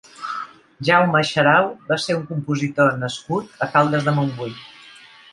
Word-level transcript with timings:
Jaume 0.87 1.19
Xarau 1.31 1.67
va 1.91 1.97
ser 2.05 2.15
un 2.19 2.23
compositor 2.29 2.97
nascut 3.01 3.53
a 3.67 3.69
Caldes 3.75 4.09
de 4.09 4.15
Montbui. 4.21 4.57